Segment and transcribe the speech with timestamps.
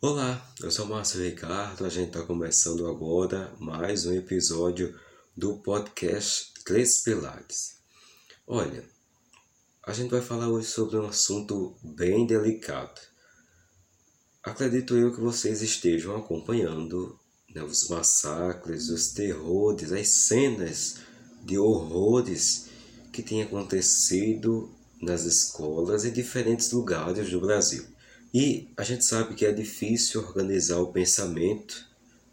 [0.00, 4.96] Olá, eu sou Márcio Ricardo, a gente está começando agora mais um episódio
[5.36, 7.78] do podcast Três Pilares.
[8.46, 8.88] Olha,
[9.82, 13.00] a gente vai falar hoje sobre um assunto bem delicado.
[14.40, 17.18] Acredito eu que vocês estejam acompanhando
[17.52, 20.98] né, os massacres, os terrores, as cenas
[21.42, 22.68] de horrores
[23.12, 24.72] que têm acontecido
[25.02, 27.97] nas escolas em diferentes lugares do Brasil.
[28.32, 31.86] E a gente sabe que é difícil organizar o pensamento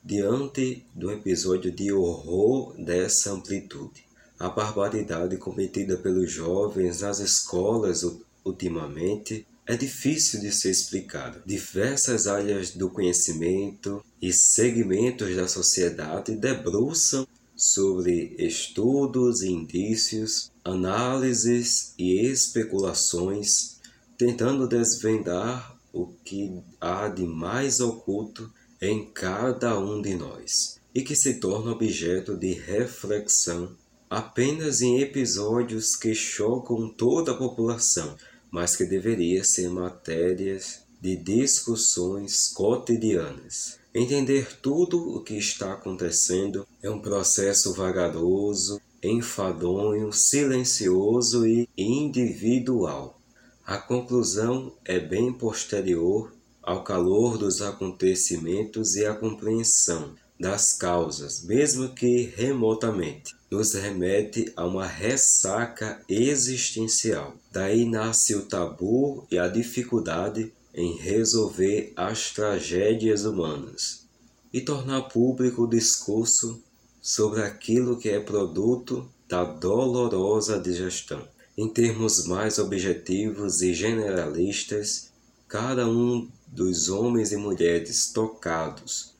[0.03, 4.03] diante do episódio de horror dessa amplitude.
[4.37, 8.05] A barbaridade cometida pelos jovens nas escolas
[8.43, 11.41] ultimamente é difícil de ser explicada.
[11.45, 17.25] Diversas áreas do conhecimento e segmentos da sociedade debruçam
[17.55, 23.79] sobre estudos e indícios, análises e especulações,
[24.17, 31.15] tentando desvendar o que há de mais oculto em cada um de nós e que
[31.15, 33.71] se torna objeto de reflexão
[34.09, 38.15] apenas em episódios que chocam toda a população,
[38.51, 43.79] mas que deveria ser matérias de discussões cotidianas.
[43.93, 53.19] Entender tudo o que está acontecendo é um processo vagaroso, enfadonho, silencioso e individual.
[53.65, 61.89] A conclusão é bem posterior ao calor dos acontecimentos e à compreensão das causas, mesmo
[61.89, 67.33] que remotamente, nos remete a uma ressaca existencial.
[67.51, 74.05] Daí nasce o tabu e a dificuldade em resolver as tragédias humanas
[74.53, 76.61] e tornar público o discurso
[77.01, 81.33] sobre aquilo que é produto da dolorosa digestão.
[81.57, 85.09] Em termos mais objetivos e generalistas,
[85.47, 89.15] cada um dos homens e mulheres tocados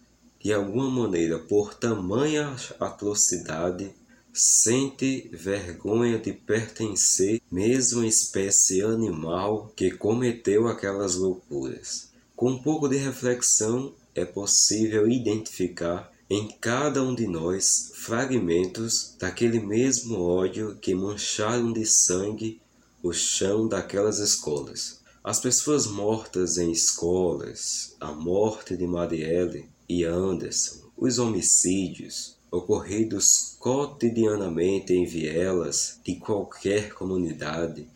[0.46, 3.90] de alguma maneira por tamanha atrocidade
[4.32, 12.10] sente vergonha de pertencer mesmo à espécie animal que cometeu aquelas loucuras.
[12.36, 19.60] Com um pouco de reflexão é possível identificar em cada um de nós fragmentos daquele
[19.60, 22.60] mesmo ódio que mancharam de sangue
[23.04, 25.02] o chão daquelas escolas.
[25.24, 34.94] As pessoas mortas em escolas, a morte de Marielle e Anderson, os homicídios ocorridos cotidianamente
[34.94, 37.88] em vielas de qualquer comunidade,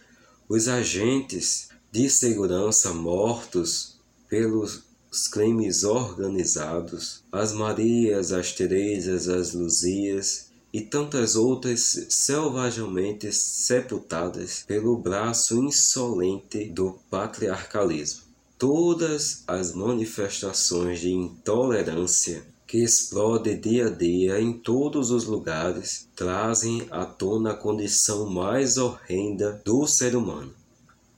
[0.48, 10.50] os agentes de segurança mortos pelos os crimes organizados, as Marias, as Terezas, as Luzias
[10.72, 18.22] e tantas outras selvagemente sepultadas pelo braço insolente do patriarcalismo.
[18.58, 26.86] Todas as manifestações de intolerância que explode dia a dia em todos os lugares trazem
[26.92, 30.54] à tona a condição mais horrenda do ser humano,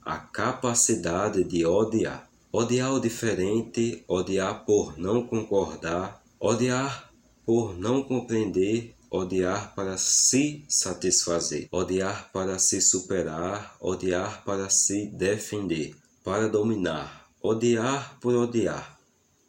[0.02, 2.31] a capacidade de odiar.
[2.54, 7.10] Odiar o diferente, odiar por não concordar, odiar
[7.46, 15.96] por não compreender, odiar para se satisfazer, odiar para se superar, odiar para se defender,
[16.22, 18.98] para dominar, odiar por odiar,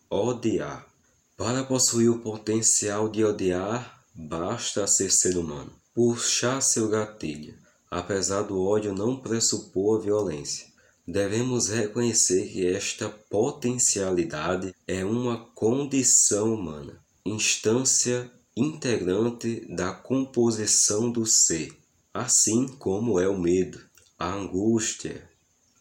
[0.09, 0.87] odiar.
[1.35, 7.53] Para possuir o potencial de odiar, basta ser ser humano, puxar seu gatilho,
[7.91, 10.72] apesar do ódio não pressupor violência.
[11.05, 21.77] Devemos reconhecer que esta potencialidade é uma condição humana, instância integrante da composição do ser,
[22.13, 23.81] assim como é o medo,
[24.17, 25.29] a angústia,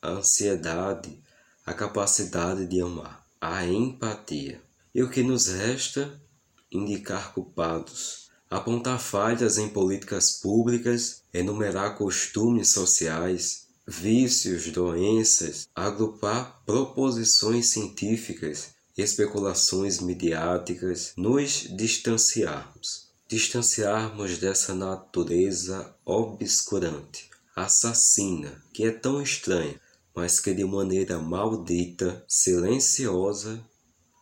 [0.00, 1.16] a ansiedade,
[1.64, 4.60] a capacidade de amar, a empatia.
[4.92, 6.20] E o que nos resta?
[6.68, 18.70] Indicar culpados, apontar falhas em políticas públicas, enumerar costumes sociais, vícios, doenças, agrupar proposições científicas,
[18.96, 23.10] especulações midiáticas, nos distanciarmos.
[23.28, 29.80] Distanciarmos dessa natureza obscurante, assassina, que é tão estranha,
[30.14, 33.64] mas que de maneira maldita, silenciosa,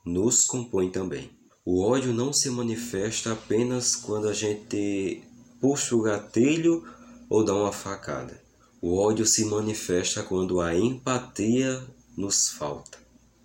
[0.04, 1.30] nos compõe também.
[1.64, 5.22] O ódio não se manifesta apenas quando a gente
[5.60, 6.84] puxa o gatilho
[7.28, 8.40] ou dá uma facada.
[8.82, 11.86] O ódio se manifesta quando a empatia
[12.16, 12.96] nos falta.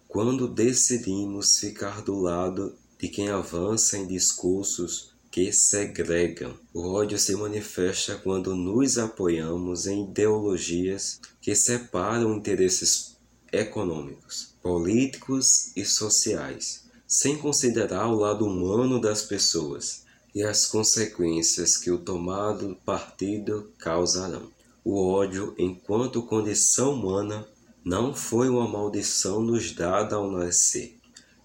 [0.07, 6.57] Quando decidimos ficar do lado de quem avança em discursos que segregam.
[6.73, 13.17] O ódio se manifesta quando nos apoiamos em ideologias que separam interesses
[13.51, 21.91] econômicos, políticos e sociais, sem considerar o lado humano das pessoas e as consequências que
[21.91, 24.54] o tomado partido causarão.
[24.85, 27.45] O ódio, enquanto condição humana,
[27.83, 30.97] não foi uma maldição nos dada ao nascer.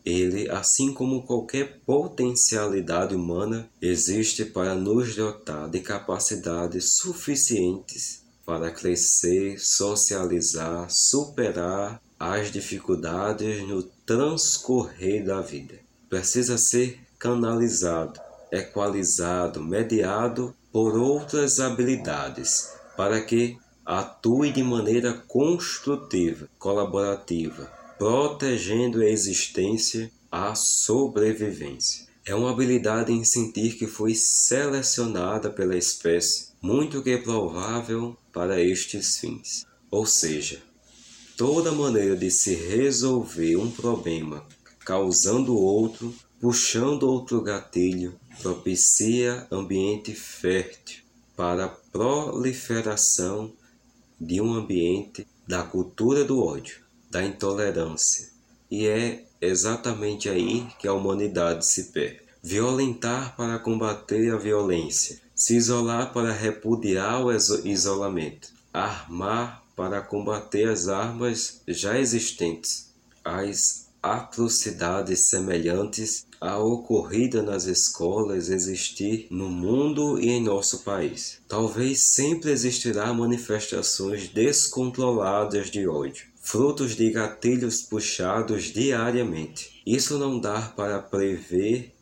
[0.05, 9.59] Ele, assim como qualquer potencialidade humana, existe para nos dotar de capacidades suficientes para crescer,
[9.59, 15.79] socializar, superar as dificuldades no transcorrer da vida.
[16.09, 18.21] Precisa ser canalizado
[18.51, 30.13] equalizado, mediado por outras habilidades, para que atue de maneira construtiva, colaborativa, protegendo a existência,
[30.31, 32.07] a sobrevivência.
[32.27, 39.17] É uma habilidade em sentir que foi selecionada pela espécie, muito que provável para estes
[39.17, 39.65] fins.
[39.91, 40.61] Ou seja,
[41.39, 44.45] toda maneira de se resolver um problema
[44.85, 51.01] causando outro puxando outro gatilho, propicia ambiente fértil
[51.35, 53.53] para proliferação
[54.21, 58.29] de um ambiente da cultura do ódio, da intolerância.
[58.71, 62.21] E é exatamente aí que a humanidade se perde.
[62.43, 70.89] Violentar para combater a violência, se isolar para repudiar o isolamento, armar para combater as
[70.89, 72.91] armas já existentes,
[73.25, 81.39] as atrocidades semelhantes à ocorrida nas escolas existir no mundo e em nosso país.
[81.47, 89.83] Talvez sempre existirá manifestações descontroladas de ódio, frutos de gatilhos puxados diariamente.
[89.87, 91.95] Isso não dá para prever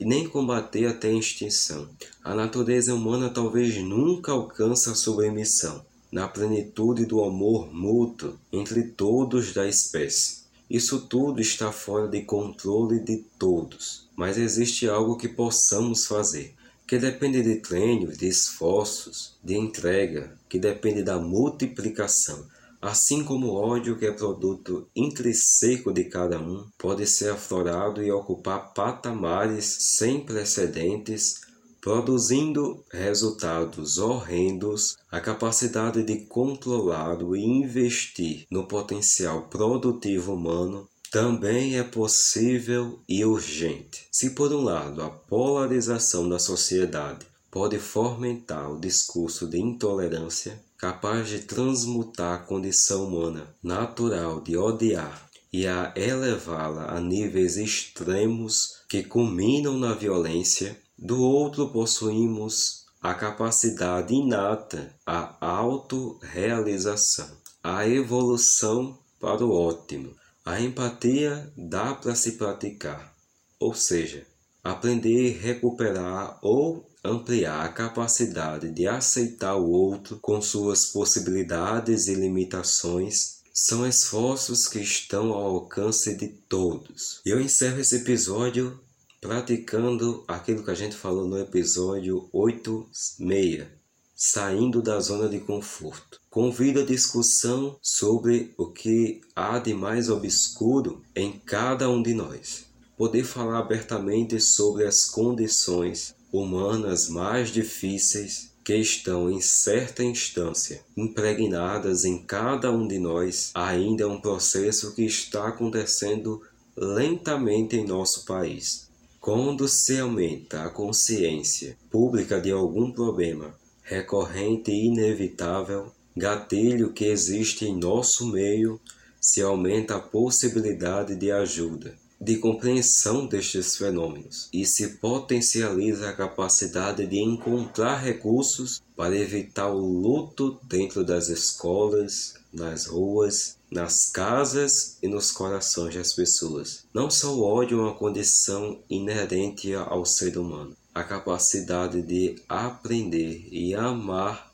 [0.00, 1.88] e nem combater até a extinção.
[2.24, 9.54] A natureza humana talvez nunca alcance a submissão na plenitude do amor mútuo entre todos
[9.54, 10.41] da espécie.
[10.72, 16.54] Isso tudo está fora de controle de todos, mas existe algo que possamos fazer,
[16.86, 22.46] que depende de treinos, de esforços, de entrega, que depende da multiplicação.
[22.80, 28.10] Assim como o ódio, que é produto intrínseco de cada um, pode ser aflorado e
[28.10, 31.42] ocupar patamares sem precedentes
[31.82, 41.82] produzindo resultados horrendos, a capacidade de controlar e investir no potencial produtivo humano também é
[41.82, 44.06] possível e urgente.
[44.12, 51.28] Se, por um lado, a polarização da sociedade pode fomentar o discurso de intolerância, capaz
[51.28, 59.02] de transmutar a condição humana natural de odiar e a elevá-la a níveis extremos que
[59.02, 67.28] culminam na violência, do outro, possuímos a capacidade inata, a autorrealização,
[67.60, 70.14] a evolução para o ótimo.
[70.44, 73.12] A empatia dá para se praticar,
[73.58, 74.24] ou seja,
[74.62, 82.14] aprender e recuperar ou ampliar a capacidade de aceitar o outro com suas possibilidades e
[82.14, 87.20] limitações são esforços que estão ao alcance de todos.
[87.26, 88.80] Eu encerro esse episódio
[89.22, 93.68] praticando aquilo que a gente falou no episódio 86,
[94.16, 96.20] saindo da zona de conforto.
[96.28, 102.64] Convido a discussão sobre o que há de mais obscuro em cada um de nós.
[102.96, 112.04] Poder falar abertamente sobre as condições humanas mais difíceis que estão em certa instância impregnadas
[112.04, 116.42] em cada um de nós, ainda é um processo que está acontecendo
[116.76, 118.90] lentamente em nosso país.
[119.22, 127.64] Quando se aumenta a consciência pública de algum problema recorrente e inevitável, gatilho que existe
[127.64, 128.80] em nosso meio,
[129.20, 137.06] se aumenta a possibilidade de ajuda, de compreensão destes fenômenos e se potencializa a capacidade
[137.06, 145.08] de encontrar recursos para evitar o luto dentro das escolas, nas ruas, nas casas e
[145.08, 146.84] nos corações das pessoas.
[146.92, 153.48] Não só o ódio é uma condição inerente ao ser humano, a capacidade de aprender
[153.50, 154.52] e amar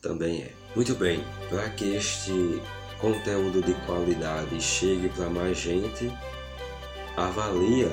[0.00, 0.52] também é.
[0.76, 2.62] Muito bem, para que este
[3.00, 6.10] conteúdo de qualidade chegue para mais gente,
[7.16, 7.90] avalia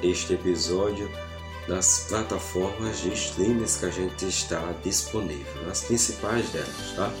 [0.00, 1.10] este episódio
[1.66, 7.12] nas plataformas de streams que a gente está disponível, nas principais delas, tá?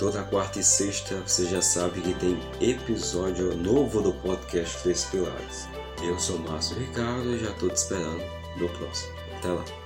[0.00, 5.68] Toda quarta e sexta você já sabe que tem episódio novo do podcast Três Pilares.
[6.02, 8.24] Eu sou Márcio Ricardo e já estou te esperando
[8.56, 9.12] no próximo.
[9.36, 9.79] Até lá!